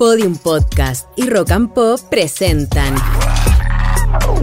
Podium 0.00 0.38
Podcast 0.38 1.06
y 1.14 1.28
Rock 1.28 1.50
and 1.50 1.74
Pop 1.74 2.00
presentan 2.08 2.94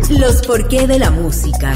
Los 0.08 0.46
porqué 0.46 0.86
de 0.86 1.00
la 1.00 1.10
música. 1.10 1.76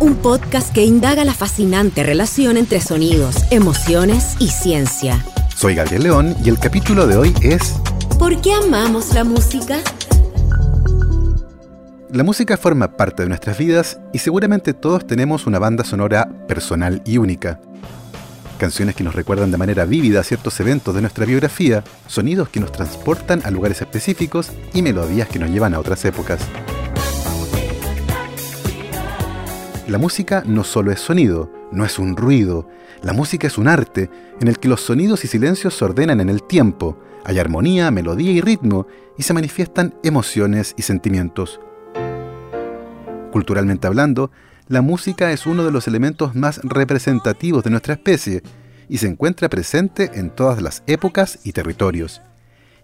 Un 0.00 0.16
podcast 0.16 0.74
que 0.74 0.84
indaga 0.84 1.24
la 1.24 1.32
fascinante 1.32 2.02
relación 2.02 2.56
entre 2.56 2.80
sonidos, 2.80 3.36
emociones 3.52 4.34
y 4.40 4.48
ciencia. 4.48 5.24
Soy 5.54 5.76
Gabriel 5.76 6.02
León 6.02 6.36
y 6.44 6.48
el 6.48 6.58
capítulo 6.58 7.06
de 7.06 7.16
hoy 7.16 7.34
es 7.40 7.74
¿Por 8.18 8.40
qué 8.40 8.54
amamos 8.54 9.14
la 9.14 9.22
música? 9.22 9.78
La 12.10 12.24
música 12.24 12.56
forma 12.56 12.96
parte 12.96 13.22
de 13.22 13.28
nuestras 13.28 13.58
vidas 13.58 14.00
y 14.12 14.18
seguramente 14.18 14.74
todos 14.74 15.06
tenemos 15.06 15.46
una 15.46 15.60
banda 15.60 15.84
sonora 15.84 16.28
personal 16.48 17.00
y 17.04 17.18
única 17.18 17.60
canciones 18.56 18.94
que 18.94 19.04
nos 19.04 19.14
recuerdan 19.14 19.50
de 19.50 19.56
manera 19.56 19.84
vívida 19.84 20.22
ciertos 20.22 20.58
eventos 20.60 20.94
de 20.94 21.00
nuestra 21.00 21.24
biografía, 21.26 21.84
sonidos 22.06 22.48
que 22.48 22.60
nos 22.60 22.72
transportan 22.72 23.42
a 23.44 23.50
lugares 23.50 23.80
específicos 23.80 24.50
y 24.72 24.82
melodías 24.82 25.28
que 25.28 25.38
nos 25.38 25.50
llevan 25.50 25.74
a 25.74 25.80
otras 25.80 26.04
épocas. 26.04 26.40
La 29.86 29.98
música 29.98 30.42
no 30.46 30.64
solo 30.64 30.90
es 30.90 31.00
sonido, 31.00 31.50
no 31.70 31.84
es 31.84 31.98
un 31.98 32.16
ruido, 32.16 32.68
la 33.02 33.12
música 33.12 33.46
es 33.46 33.56
un 33.56 33.68
arte 33.68 34.10
en 34.40 34.48
el 34.48 34.58
que 34.58 34.68
los 34.68 34.80
sonidos 34.80 35.24
y 35.24 35.28
silencios 35.28 35.74
se 35.74 35.84
ordenan 35.84 36.20
en 36.20 36.28
el 36.28 36.42
tiempo, 36.42 36.98
hay 37.24 37.38
armonía, 37.38 37.90
melodía 37.90 38.32
y 38.32 38.40
ritmo 38.40 38.86
y 39.16 39.22
se 39.22 39.34
manifiestan 39.34 39.94
emociones 40.02 40.74
y 40.76 40.82
sentimientos. 40.82 41.60
Culturalmente 43.30 43.86
hablando, 43.86 44.30
la 44.68 44.82
música 44.82 45.30
es 45.30 45.46
uno 45.46 45.64
de 45.64 45.70
los 45.70 45.86
elementos 45.86 46.34
más 46.34 46.60
representativos 46.64 47.62
de 47.62 47.70
nuestra 47.70 47.94
especie 47.94 48.42
y 48.88 48.98
se 48.98 49.06
encuentra 49.06 49.48
presente 49.48 50.10
en 50.14 50.30
todas 50.30 50.60
las 50.60 50.82
épocas 50.88 51.38
y 51.44 51.52
territorios. 51.52 52.20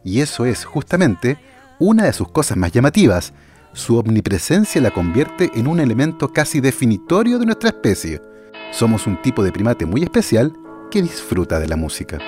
Y 0.05 0.21
eso 0.21 0.47
es 0.47 0.65
justamente 0.65 1.39
una 1.81 2.05
de 2.05 2.13
sus 2.13 2.31
cosas 2.31 2.57
más 2.57 2.71
llamativas. 2.71 3.33
Su 3.73 3.99
omnipresencia 3.99 4.81
la 4.81 4.93
convierte 4.93 5.51
en 5.55 5.67
un 5.67 5.81
elemento 5.81 6.33
casi 6.33 6.61
definitorio 6.61 7.39
de 7.39 7.47
nuestra 7.47 7.71
especie. 7.71 8.23
Somos 8.71 9.07
un 9.07 9.21
tipo 9.21 9.43
de 9.43 9.53
primate 9.53 9.85
muy 9.85 10.03
especial 10.03 10.53
que 10.91 11.03
disfruta 11.03 11.59
de 11.59 11.69
la 11.69 11.77
música. 11.77 12.19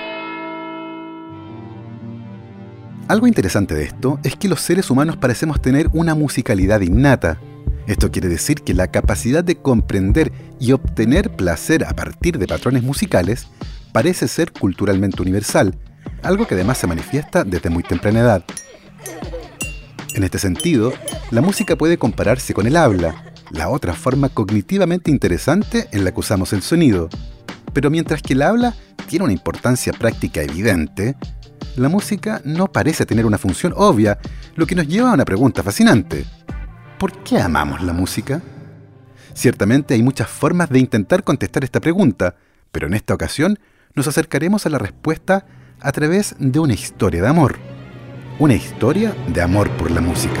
Algo 3.07 3.27
interesante 3.27 3.75
de 3.75 3.83
esto 3.83 4.19
es 4.23 4.35
que 4.35 4.49
los 4.49 4.61
seres 4.61 4.89
humanos 4.89 5.15
parecemos 5.15 5.61
tener 5.61 5.89
una 5.93 6.15
musicalidad 6.15 6.81
innata, 6.81 7.39
esto 7.87 8.11
quiere 8.11 8.29
decir 8.29 8.61
que 8.61 8.73
la 8.73 8.87
capacidad 8.87 9.43
de 9.43 9.57
comprender 9.57 10.31
y 10.59 10.71
obtener 10.71 11.35
placer 11.35 11.85
a 11.85 11.95
partir 11.95 12.39
de 12.39 12.47
patrones 12.47 12.83
musicales 12.83 13.47
parece 13.91 14.27
ser 14.27 14.51
culturalmente 14.51 15.21
universal, 15.21 15.77
algo 16.23 16.47
que 16.47 16.55
además 16.55 16.77
se 16.77 16.87
manifiesta 16.87 17.43
desde 17.43 17.69
muy 17.69 17.83
temprana 17.83 18.19
edad. 18.21 18.45
En 20.15 20.23
este 20.23 20.39
sentido, 20.39 20.93
la 21.31 21.41
música 21.41 21.75
puede 21.75 21.97
compararse 21.97 22.53
con 22.53 22.67
el 22.67 22.75
habla, 22.77 23.33
la 23.51 23.69
otra 23.69 23.93
forma 23.93 24.29
cognitivamente 24.29 25.11
interesante 25.11 25.87
en 25.91 26.03
la 26.03 26.11
que 26.11 26.19
usamos 26.19 26.53
el 26.53 26.61
sonido. 26.61 27.09
Pero 27.73 27.91
mientras 27.91 28.21
que 28.21 28.33
el 28.33 28.41
habla 28.41 28.73
tiene 29.07 29.25
una 29.25 29.33
importancia 29.33 29.93
práctica 29.93 30.41
evidente, 30.41 31.15
la 31.75 31.89
música 31.89 32.41
no 32.45 32.71
parece 32.71 33.05
tener 33.05 33.25
una 33.25 33.37
función 33.37 33.73
obvia, 33.75 34.17
lo 34.55 34.65
que 34.65 34.75
nos 34.75 34.87
lleva 34.87 35.11
a 35.11 35.13
una 35.13 35.25
pregunta 35.25 35.61
fascinante. 35.61 36.25
¿Por 36.97 37.11
qué 37.23 37.39
amamos 37.39 37.81
la 37.81 37.91
música? 37.91 38.41
Ciertamente 39.33 39.95
hay 39.95 40.01
muchas 40.01 40.29
formas 40.29 40.69
de 40.69 40.79
intentar 40.79 41.25
contestar 41.25 41.65
esta 41.65 41.81
pregunta, 41.81 42.35
pero 42.71 42.87
en 42.87 42.93
esta 42.93 43.13
ocasión 43.13 43.59
nos 43.95 44.07
acercaremos 44.07 44.65
a 44.65 44.69
la 44.69 44.77
respuesta 44.77 45.45
a 45.81 45.91
través 45.91 46.35
de 46.39 46.57
una 46.57 46.73
historia 46.73 47.21
de 47.21 47.27
amor. 47.27 47.57
Una 48.39 48.53
historia 48.53 49.13
de 49.27 49.41
amor 49.41 49.69
por 49.71 49.91
la 49.91 49.99
música. 49.99 50.39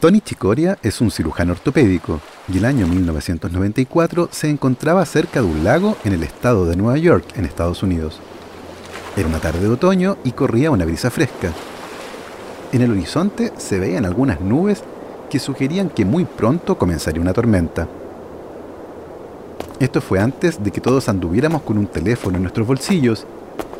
Tony 0.00 0.20
Chicoria 0.20 0.78
es 0.82 1.00
un 1.00 1.12
cirujano 1.12 1.52
ortopédico 1.52 2.20
y 2.52 2.58
el 2.58 2.64
año 2.64 2.88
1994 2.88 4.30
se 4.32 4.48
encontraba 4.48 5.04
cerca 5.04 5.42
de 5.42 5.46
un 5.46 5.62
lago 5.62 5.96
en 6.04 6.14
el 6.14 6.24
estado 6.24 6.66
de 6.66 6.74
Nueva 6.74 6.98
York, 6.98 7.24
en 7.36 7.44
Estados 7.44 7.82
Unidos. 7.82 8.20
Era 9.16 9.28
una 9.28 9.40
tarde 9.40 9.60
de 9.60 9.68
otoño 9.68 10.16
y 10.24 10.32
corría 10.32 10.70
una 10.70 10.84
brisa 10.84 11.10
fresca. 11.10 11.52
En 12.72 12.82
el 12.82 12.92
horizonte 12.92 13.52
se 13.56 13.78
veían 13.78 14.04
algunas 14.04 14.40
nubes 14.40 14.84
que 15.28 15.40
sugerían 15.40 15.90
que 15.90 16.04
muy 16.04 16.24
pronto 16.24 16.78
comenzaría 16.78 17.20
una 17.20 17.32
tormenta. 17.32 17.88
Esto 19.80 20.00
fue 20.00 20.20
antes 20.20 20.62
de 20.62 20.70
que 20.70 20.80
todos 20.80 21.08
anduviéramos 21.08 21.62
con 21.62 21.78
un 21.78 21.86
teléfono 21.86 22.36
en 22.36 22.42
nuestros 22.42 22.66
bolsillos, 22.66 23.26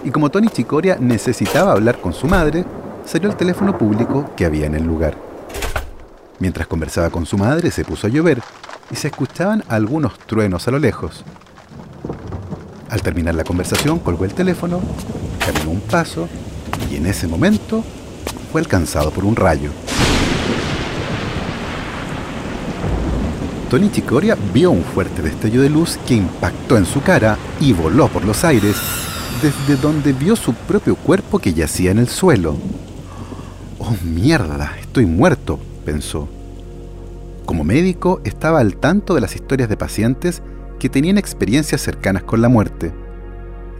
y 0.03 0.11
como 0.11 0.31
Tony 0.31 0.49
Chicoria 0.49 0.97
necesitaba 0.99 1.73
hablar 1.73 2.01
con 2.01 2.13
su 2.13 2.27
madre, 2.27 2.65
salió 3.05 3.29
el 3.29 3.37
teléfono 3.37 3.77
público 3.77 4.31
que 4.37 4.47
había 4.47 4.67
en 4.67 4.75
el 4.75 4.85
lugar. 4.85 5.17
Mientras 6.39 6.67
conversaba 6.67 7.11
con 7.11 7.27
su 7.27 7.37
madre 7.37 7.71
se 7.71 7.85
puso 7.85 8.07
a 8.07 8.11
llover 8.11 8.41
y 8.91 8.97
se 8.97 9.09
escuchaban 9.09 9.63
algunos 9.69 10.19
truenos 10.21 10.67
a 10.67 10.71
lo 10.71 10.79
lejos. 10.79 11.23
Al 12.89 13.03
terminar 13.03 13.35
la 13.35 13.45
conversación 13.45 13.99
colgó 13.99 14.25
el 14.25 14.35
teléfono, 14.35 14.81
un 15.66 15.81
paso 15.81 16.28
y 16.91 16.97
en 16.97 17.06
ese 17.06 17.27
momento 17.27 17.84
fue 18.53 18.61
alcanzado 18.61 19.11
por 19.11 19.25
un 19.25 19.37
rayo. 19.37 19.71
Tony 23.71 23.89
Chicoria 23.91 24.37
vio 24.53 24.72
un 24.72 24.83
fuerte 24.83 25.22
destello 25.22 25.62
de 25.62 25.71
luz 25.71 25.97
que 26.06 26.15
impactó 26.15 26.77
en 26.77 26.84
su 26.84 27.03
cara 27.03 27.39
y 27.60 27.72
voló 27.72 28.09
por 28.09 28.25
los 28.25 28.43
aires, 28.43 28.77
desde 29.41 29.81
donde 29.81 30.12
vio 30.12 30.34
su 30.34 30.55
propio 30.55 30.97
cuerpo 30.97 31.39
que 31.39 31.55
yacía 31.55 31.93
en 31.93 31.99
el 31.99 32.09
suelo. 32.09 32.56
Oh 33.78 33.94
mierda, 34.03 34.77
estoy 34.81 35.06
muerto, 35.06 35.60
pensó. 35.84 36.28
Como 37.47 37.62
médico 37.62 38.21
estaba 38.25 38.59
al 38.59 38.77
tanto 38.77 39.15
de 39.15 39.21
las 39.21 39.37
historias 39.37 39.69
de 39.69 39.77
pacientes 39.77 40.43
que 40.81 40.89
tenían 40.89 41.19
experiencias 41.19 41.81
cercanas 41.81 42.25
con 42.25 42.43
la 42.43 42.49
muerte. 42.49 42.93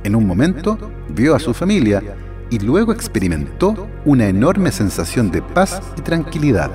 En 0.05 0.17
un 0.17 0.27
momento 0.27 0.79
vio 1.09 1.35
a 1.35 1.39
su 1.39 1.53
familia 1.53 2.03
y 2.51 2.59
luego 2.59 2.93
experimentó 2.93 3.87
una 4.05 4.27
enorme 4.27 4.73
sensación 4.73 5.31
de 5.31 5.43
paz 5.43 5.81
y 5.97 6.01
tranquilidad, 6.01 6.71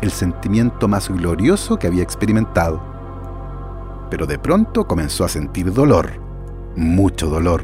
el 0.00 0.10
sentimiento 0.10 0.88
más 0.88 1.08
glorioso 1.08 1.78
que 1.78 1.86
había 1.86 2.02
experimentado. 2.02 2.82
Pero 4.10 4.26
de 4.26 4.38
pronto 4.38 4.86
comenzó 4.86 5.24
a 5.24 5.28
sentir 5.28 5.72
dolor, 5.72 6.12
mucho 6.76 7.28
dolor. 7.28 7.62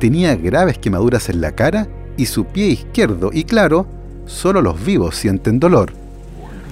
Tenía 0.00 0.34
graves 0.34 0.78
quemaduras 0.78 1.28
en 1.28 1.40
la 1.40 1.52
cara 1.52 1.86
y 2.16 2.26
su 2.26 2.44
pie 2.46 2.66
izquierdo, 2.66 3.30
y 3.32 3.44
claro, 3.44 3.86
solo 4.26 4.60
los 4.62 4.84
vivos 4.84 5.16
sienten 5.16 5.60
dolor 5.60 5.92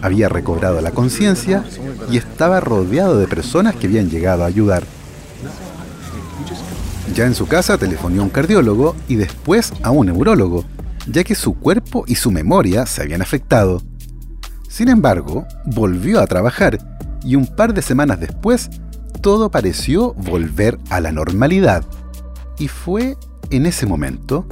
había 0.04 0.28
recobrado 0.28 0.82
la 0.82 0.90
conciencia 0.90 1.64
y 2.10 2.18
estaba 2.18 2.60
rodeado 2.60 3.18
de 3.18 3.26
personas 3.26 3.74
que 3.74 3.86
habían 3.86 4.10
llegado 4.10 4.44
a 4.44 4.46
ayudar. 4.46 4.82
Ya 7.12 7.26
en 7.26 7.34
su 7.34 7.46
casa 7.46 7.76
telefonó 7.76 8.22
a 8.22 8.24
un 8.24 8.30
cardiólogo 8.30 8.96
y 9.08 9.16
después 9.16 9.72
a 9.82 9.90
un 9.90 10.06
neurólogo, 10.06 10.64
ya 11.06 11.22
que 11.22 11.34
su 11.34 11.54
cuerpo 11.54 12.04
y 12.06 12.14
su 12.14 12.30
memoria 12.30 12.86
se 12.86 13.02
habían 13.02 13.20
afectado. 13.20 13.82
Sin 14.68 14.88
embargo, 14.88 15.46
volvió 15.66 16.20
a 16.20 16.26
trabajar 16.26 16.78
y 17.22 17.36
un 17.36 17.46
par 17.46 17.74
de 17.74 17.82
semanas 17.82 18.20
después, 18.20 18.70
todo 19.20 19.50
pareció 19.50 20.14
volver 20.14 20.78
a 20.90 21.00
la 21.00 21.12
normalidad. 21.12 21.84
Y 22.58 22.68
fue 22.68 23.16
en 23.50 23.66
ese 23.66 23.86
momento 23.86 24.46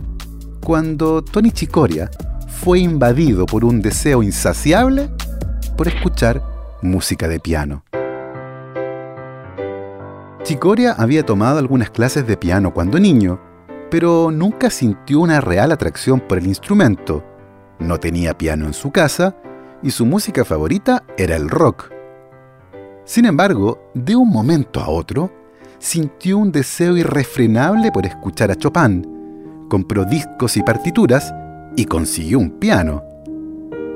cuando 0.62 1.22
Tony 1.22 1.50
Chicoria 1.50 2.10
fue 2.62 2.78
invadido 2.78 3.46
por 3.46 3.64
un 3.64 3.80
deseo 3.80 4.22
insaciable 4.22 5.10
por 5.76 5.88
escuchar 5.88 6.42
música 6.82 7.26
de 7.28 7.40
piano. 7.40 7.82
Chicoria 10.42 10.92
había 10.98 11.24
tomado 11.24 11.58
algunas 11.58 11.90
clases 11.90 12.26
de 12.26 12.36
piano 12.36 12.74
cuando 12.74 12.98
niño, 12.98 13.40
pero 13.90 14.32
nunca 14.32 14.70
sintió 14.70 15.20
una 15.20 15.40
real 15.40 15.70
atracción 15.70 16.18
por 16.18 16.38
el 16.38 16.48
instrumento. 16.48 17.24
No 17.78 17.98
tenía 18.00 18.36
piano 18.36 18.66
en 18.66 18.72
su 18.72 18.90
casa 18.90 19.36
y 19.84 19.92
su 19.92 20.04
música 20.04 20.44
favorita 20.44 21.04
era 21.16 21.36
el 21.36 21.48
rock. 21.48 21.90
Sin 23.04 23.24
embargo, 23.24 23.90
de 23.94 24.16
un 24.16 24.30
momento 24.30 24.80
a 24.80 24.88
otro, 24.88 25.30
sintió 25.78 26.38
un 26.38 26.50
deseo 26.50 26.96
irrefrenable 26.96 27.92
por 27.92 28.04
escuchar 28.04 28.50
a 28.50 28.56
Chopin, 28.56 29.66
compró 29.68 30.04
discos 30.04 30.56
y 30.56 30.62
partituras 30.62 31.32
y 31.76 31.84
consiguió 31.84 32.40
un 32.40 32.50
piano. 32.58 33.04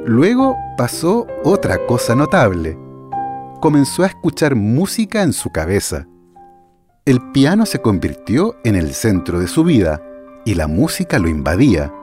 Luego 0.04 0.56
pasó 0.76 1.26
otra 1.42 1.84
cosa 1.86 2.14
notable. 2.14 2.78
Comenzó 3.60 4.04
a 4.04 4.06
escuchar 4.06 4.54
música 4.54 5.22
en 5.22 5.32
su 5.32 5.50
cabeza. 5.50 6.06
El 7.06 7.20
piano 7.20 7.66
se 7.66 7.80
convirtió 7.80 8.56
en 8.64 8.74
el 8.74 8.92
centro 8.92 9.38
de 9.38 9.46
su 9.46 9.62
vida 9.62 10.02
y 10.44 10.54
la 10.54 10.66
música 10.66 11.20
lo 11.20 11.28
invadía. 11.28 11.94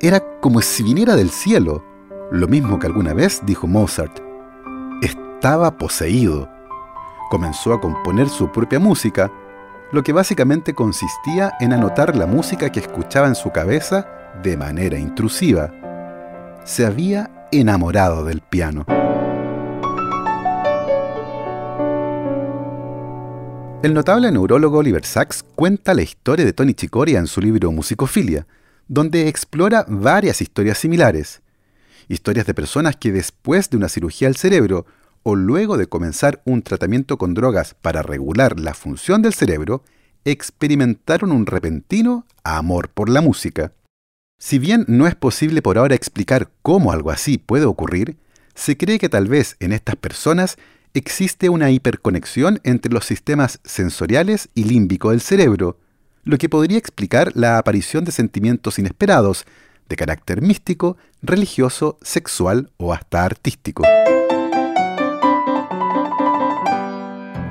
Era 0.00 0.18
como 0.40 0.60
si 0.62 0.82
viniera 0.82 1.14
del 1.14 1.30
cielo, 1.30 1.84
lo 2.32 2.48
mismo 2.48 2.80
que 2.80 2.88
alguna 2.88 3.14
vez 3.14 3.40
dijo 3.46 3.68
Mozart. 3.68 4.18
Estaba 5.00 5.78
poseído. 5.78 6.48
Comenzó 7.30 7.72
a 7.72 7.80
componer 7.80 8.28
su 8.28 8.50
propia 8.50 8.80
música, 8.80 9.30
lo 9.92 10.02
que 10.02 10.12
básicamente 10.12 10.74
consistía 10.74 11.52
en 11.60 11.72
anotar 11.72 12.16
la 12.16 12.26
música 12.26 12.72
que 12.72 12.80
escuchaba 12.80 13.28
en 13.28 13.36
su 13.36 13.52
cabeza 13.52 14.08
de 14.42 14.56
manera 14.56 14.98
intrusiva. 14.98 15.70
Se 16.64 16.84
había 16.84 17.30
enamorado 17.52 18.24
del 18.24 18.40
piano. 18.40 18.86
El 23.82 23.94
notable 23.94 24.30
neurólogo 24.30 24.78
Oliver 24.78 25.04
Sacks 25.04 25.44
cuenta 25.56 25.92
la 25.92 26.02
historia 26.02 26.44
de 26.44 26.52
Tony 26.52 26.72
Chicoria 26.72 27.18
en 27.18 27.26
su 27.26 27.40
libro 27.40 27.72
Musicofilia, 27.72 28.46
donde 28.86 29.26
explora 29.26 29.84
varias 29.88 30.40
historias 30.40 30.78
similares. 30.78 31.42
Historias 32.06 32.46
de 32.46 32.54
personas 32.54 32.94
que 32.94 33.10
después 33.10 33.70
de 33.70 33.76
una 33.76 33.88
cirugía 33.88 34.28
al 34.28 34.36
cerebro 34.36 34.86
o 35.24 35.34
luego 35.34 35.78
de 35.78 35.88
comenzar 35.88 36.42
un 36.44 36.62
tratamiento 36.62 37.18
con 37.18 37.34
drogas 37.34 37.74
para 37.74 38.02
regular 38.02 38.60
la 38.60 38.74
función 38.74 39.20
del 39.20 39.34
cerebro, 39.34 39.82
experimentaron 40.24 41.32
un 41.32 41.44
repentino 41.44 42.24
amor 42.44 42.88
por 42.88 43.08
la 43.08 43.20
música. 43.20 43.72
Si 44.38 44.60
bien 44.60 44.84
no 44.86 45.08
es 45.08 45.16
posible 45.16 45.60
por 45.60 45.76
ahora 45.76 45.96
explicar 45.96 46.50
cómo 46.62 46.92
algo 46.92 47.10
así 47.10 47.36
puede 47.36 47.64
ocurrir, 47.64 48.16
se 48.54 48.76
cree 48.76 49.00
que 49.00 49.08
tal 49.08 49.26
vez 49.26 49.56
en 49.58 49.72
estas 49.72 49.96
personas 49.96 50.56
existe 50.98 51.48
una 51.48 51.70
hiperconexión 51.70 52.60
entre 52.64 52.92
los 52.92 53.06
sistemas 53.06 53.60
sensoriales 53.64 54.48
y 54.54 54.64
límbico 54.64 55.10
del 55.10 55.20
cerebro, 55.20 55.78
lo 56.24 56.38
que 56.38 56.48
podría 56.48 56.78
explicar 56.78 57.32
la 57.34 57.58
aparición 57.58 58.04
de 58.04 58.12
sentimientos 58.12 58.78
inesperados, 58.78 59.44
de 59.88 59.96
carácter 59.96 60.42
místico, 60.42 60.96
religioso, 61.22 61.98
sexual 62.02 62.70
o 62.76 62.92
hasta 62.92 63.24
artístico. 63.24 63.82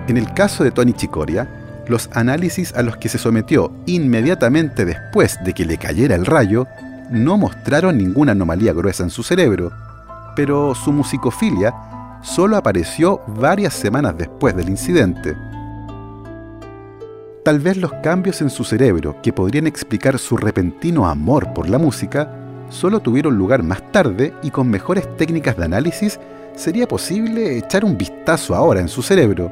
En 0.08 0.18
el 0.18 0.34
caso 0.34 0.64
de 0.64 0.72
Tony 0.72 0.94
Chicoria, 0.94 1.84
los 1.88 2.10
análisis 2.14 2.74
a 2.74 2.84
los 2.84 2.98
que 2.98 3.10
se 3.10 3.18
sometió 3.18 3.74
inmediatamente 3.86 4.86
después 4.86 5.38
de 5.44 5.54
que 5.54 5.66
le 5.66 5.78
cayera 5.78 6.16
el 6.16 6.26
rayo 6.26 6.68
no 7.10 7.38
mostraron 7.38 7.98
ninguna 7.98 8.32
anomalía 8.32 8.74
gruesa 8.74 9.04
en 9.04 9.10
su 9.10 9.24
cerebro, 9.24 9.72
pero 10.36 10.74
su 10.76 10.92
musicofilia 10.92 11.74
solo 12.22 12.58
apareció 12.58 13.22
varias 13.28 13.74
semanas 13.74 14.18
después 14.18 14.56
del 14.56 14.70
incidente. 14.70 15.36
Tal 17.44 17.60
vez 17.60 17.78
los 17.78 17.92
cambios 18.04 18.42
en 18.42 18.52
su 18.52 18.64
cerebro 18.64 19.16
que 19.24 19.34
podrían 19.34 19.66
explicar 19.66 20.20
su 20.20 20.38
repentino 20.38 21.08
amor 21.08 21.54
por 21.54 21.70
la 21.70 21.80
música 21.80 22.32
solo 22.70 23.00
tuvieron 23.00 23.36
lugar 23.36 23.64
más 23.64 23.92
tarde 23.92 24.34
y 24.44 24.52
con 24.52 24.70
mejores 24.70 25.18
técnicas 25.18 25.58
de 25.58 25.66
análisis 25.66 26.20
sería 26.56 26.88
posible 26.88 27.58
echar 27.58 27.84
un 27.84 27.98
vistazo 27.98 28.56
ahora 28.56 28.80
en 28.80 28.88
su 28.88 29.02
cerebro. 29.02 29.52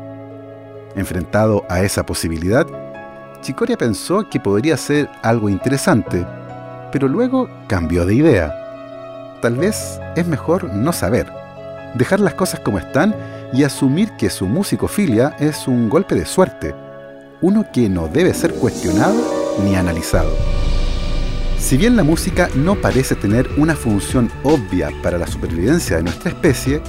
Enfrentado 0.96 1.66
a 1.68 1.82
esa 1.82 2.06
posibilidad, 2.06 2.68
Chicoria 3.42 3.78
pensó 3.78 4.30
que 4.30 4.40
podría 4.40 4.78
ser 4.78 5.10
algo 5.24 5.50
interesante, 5.50 6.26
pero 6.92 7.08
luego 7.08 7.50
cambió 7.68 8.06
de 8.06 8.16
idea. 8.16 9.40
Tal 9.42 9.56
vez 9.56 10.00
es 10.16 10.28
mejor 10.28 10.72
no 10.74 10.94
saber 10.94 11.39
dejar 11.96 12.20
las 12.20 12.34
cosas 12.34 12.60
como 12.60 12.80
están 12.80 13.16
y 13.54 13.64
asumir 13.64 14.12
que 14.12 14.30
su 14.30 14.46
musicofilia 14.46 15.36
es 15.40 15.68
un 15.68 15.90
golpe 15.90 16.16
de 16.16 16.26
suerte, 16.26 16.76
uno 17.42 17.66
que 17.72 17.90
no 17.90 18.08
debe 18.08 18.34
ser 18.34 18.54
cuestionado 18.54 19.16
ni 19.64 19.76
analizado. 19.76 20.32
Si 21.58 21.78
bien 21.78 21.96
la 21.96 22.04
música 22.04 22.50
no 22.56 22.76
parece 22.76 23.16
tener 23.16 23.50
una 23.58 23.76
función 23.76 24.32
obvia 24.44 24.90
para 25.04 25.18
la 25.18 25.28
supervivencia 25.28 25.98
de 25.98 26.04
nuestra 26.04 26.32
especie, 26.32 26.82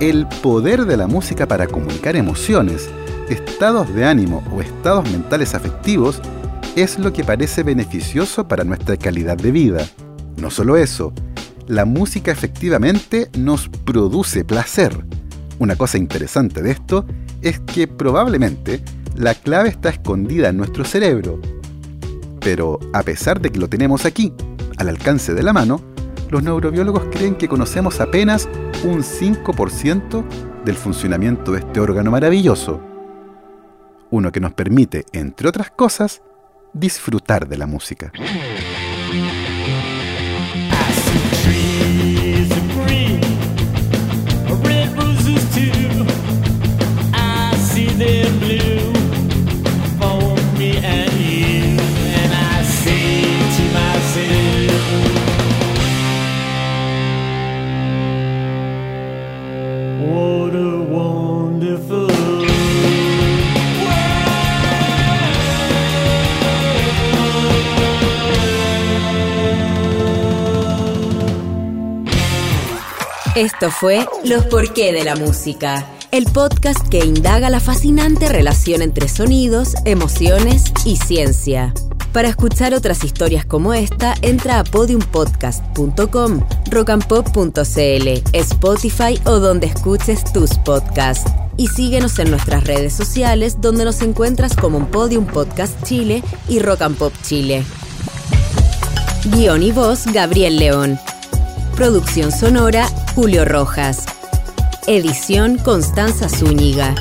el 0.00 0.26
poder 0.42 0.84
de 0.84 0.96
la 0.96 1.06
música 1.06 1.46
para 1.46 1.66
comunicar 1.66 2.16
emociones, 2.16 2.90
estados 3.28 3.92
de 3.94 4.04
ánimo 4.04 4.42
o 4.52 4.60
estados 4.60 5.10
mentales 5.10 5.54
afectivos 5.54 6.20
es 6.74 6.98
lo 6.98 7.12
que 7.12 7.24
parece 7.24 7.62
beneficioso 7.62 8.46
para 8.46 8.64
nuestra 8.64 8.96
calidad 8.96 9.36
de 9.36 9.50
vida. 9.50 9.86
No 10.36 10.50
solo 10.50 10.76
eso, 10.76 11.12
la 11.68 11.84
música 11.84 12.30
efectivamente 12.30 13.28
nos 13.36 13.68
produce 13.68 14.44
placer. 14.44 15.04
Una 15.58 15.76
cosa 15.76 15.98
interesante 15.98 16.62
de 16.62 16.70
esto 16.70 17.06
es 17.42 17.60
que 17.60 17.88
probablemente 17.88 18.82
la 19.16 19.34
clave 19.34 19.70
está 19.70 19.88
escondida 19.88 20.48
en 20.48 20.56
nuestro 20.56 20.84
cerebro. 20.84 21.40
Pero 22.40 22.78
a 22.92 23.02
pesar 23.02 23.40
de 23.40 23.50
que 23.50 23.58
lo 23.58 23.68
tenemos 23.68 24.04
aquí, 24.04 24.32
al 24.76 24.88
alcance 24.88 25.34
de 25.34 25.42
la 25.42 25.52
mano, 25.52 25.80
los 26.30 26.42
neurobiólogos 26.42 27.04
creen 27.10 27.34
que 27.34 27.48
conocemos 27.48 28.00
apenas 28.00 28.48
un 28.84 29.02
5% 29.02 30.24
del 30.64 30.74
funcionamiento 30.76 31.52
de 31.52 31.60
este 31.60 31.80
órgano 31.80 32.10
maravilloso. 32.10 32.80
Uno 34.10 34.30
que 34.30 34.40
nos 34.40 34.52
permite, 34.52 35.04
entre 35.12 35.48
otras 35.48 35.70
cosas, 35.70 36.22
disfrutar 36.72 37.48
de 37.48 37.56
la 37.56 37.66
música. 37.66 38.12
Esto 73.36 73.70
fue 73.70 74.08
Los 74.24 74.46
Porqué 74.46 74.94
de 74.94 75.04
la 75.04 75.14
Música, 75.14 75.86
el 76.10 76.24
podcast 76.24 76.88
que 76.88 77.04
indaga 77.04 77.50
la 77.50 77.60
fascinante 77.60 78.30
relación 78.30 78.80
entre 78.80 79.08
sonidos, 79.08 79.74
emociones 79.84 80.72
y 80.86 80.96
ciencia. 80.96 81.74
Para 82.14 82.28
escuchar 82.28 82.72
otras 82.72 83.04
historias 83.04 83.44
como 83.44 83.74
esta, 83.74 84.14
entra 84.22 84.58
a 84.58 84.64
podiumpodcast.com, 84.64 86.46
rockandpop.cl, 86.70 88.08
Spotify 88.32 89.20
o 89.26 89.38
donde 89.38 89.66
escuches 89.66 90.24
tus 90.32 90.54
podcasts. 90.54 91.30
Y 91.58 91.68
síguenos 91.68 92.18
en 92.18 92.30
nuestras 92.30 92.64
redes 92.64 92.94
sociales 92.94 93.60
donde 93.60 93.84
nos 93.84 94.00
encuentras 94.00 94.56
como 94.56 94.78
un 94.78 94.86
Podium 94.86 95.26
Podcast 95.26 95.82
Chile 95.82 96.22
y 96.48 96.60
Rock 96.60 96.80
and 96.80 96.96
Pop 96.96 97.12
Chile. 97.22 97.66
Guión 99.26 99.62
y 99.62 99.72
voz 99.72 100.06
Gabriel 100.06 100.56
León. 100.56 100.98
Producción 101.76 102.32
sonora 102.32 102.88
Julio 103.16 103.46
Rojas. 103.46 104.04
Edición 104.86 105.56
Constanza 105.56 106.28
Zúñiga. 106.28 106.94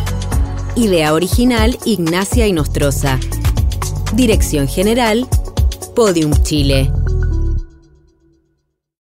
Idea 0.77 1.13
original 1.13 1.77
Ignacia 1.83 2.47
Inostroza. 2.47 3.19
Dirección 4.13 4.69
General 4.69 5.27
Podium 5.93 6.31
Chile. 6.41 6.89